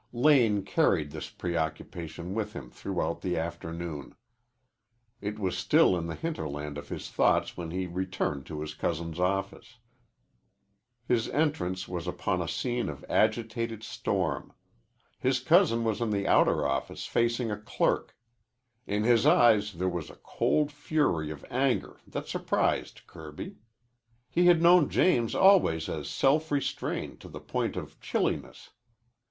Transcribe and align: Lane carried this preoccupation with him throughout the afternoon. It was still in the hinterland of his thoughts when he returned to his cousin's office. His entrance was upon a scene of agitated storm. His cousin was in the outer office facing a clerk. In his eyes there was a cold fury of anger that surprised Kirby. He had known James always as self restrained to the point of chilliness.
Lane 0.13 0.63
carried 0.63 1.11
this 1.11 1.29
preoccupation 1.29 2.33
with 2.33 2.53
him 2.53 2.71
throughout 2.71 3.21
the 3.21 3.37
afternoon. 3.37 4.15
It 5.21 5.37
was 5.37 5.55
still 5.55 5.95
in 5.95 6.07
the 6.07 6.15
hinterland 6.15 6.79
of 6.79 6.89
his 6.89 7.11
thoughts 7.11 7.55
when 7.55 7.69
he 7.69 7.85
returned 7.85 8.47
to 8.47 8.61
his 8.61 8.73
cousin's 8.73 9.19
office. 9.19 9.77
His 11.07 11.29
entrance 11.29 11.87
was 11.87 12.07
upon 12.07 12.41
a 12.41 12.47
scene 12.47 12.89
of 12.89 13.05
agitated 13.09 13.83
storm. 13.83 14.53
His 15.19 15.39
cousin 15.39 15.83
was 15.83 16.01
in 16.01 16.09
the 16.09 16.27
outer 16.27 16.65
office 16.65 17.05
facing 17.05 17.51
a 17.51 17.57
clerk. 17.61 18.17
In 18.87 19.03
his 19.03 19.27
eyes 19.27 19.73
there 19.73 19.87
was 19.87 20.09
a 20.09 20.15
cold 20.23 20.71
fury 20.71 21.29
of 21.29 21.45
anger 21.51 21.99
that 22.07 22.27
surprised 22.27 23.05
Kirby. 23.05 23.57
He 24.31 24.47
had 24.47 24.63
known 24.63 24.89
James 24.89 25.35
always 25.35 25.87
as 25.87 26.09
self 26.09 26.49
restrained 26.51 27.19
to 27.19 27.29
the 27.29 27.39
point 27.39 27.75
of 27.75 27.99
chilliness. 28.01 28.71